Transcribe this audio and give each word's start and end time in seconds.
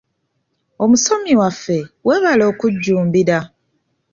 Omusomi 0.83 1.33
waffe, 1.39 1.77
weebale 2.05 2.43
okujjumbira. 2.51 3.37